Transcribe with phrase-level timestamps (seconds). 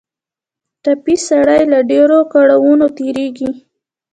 [0.83, 3.51] ټپي سړی له ډېرو کړاوونو تېرېږي.